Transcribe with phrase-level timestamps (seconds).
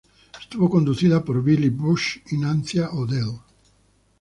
[0.39, 3.37] Estuvo conducida por Billy Bush y Nancy O'Dell.